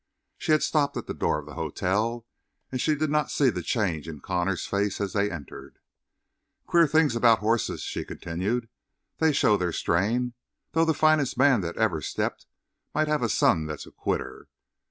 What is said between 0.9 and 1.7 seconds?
at the door of the